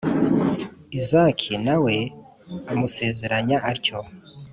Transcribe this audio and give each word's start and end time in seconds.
Izaki 0.99 1.53
na 1.65 1.75
we 1.83 1.95
amusezeranya 2.71 3.57
atyo, 3.71 3.97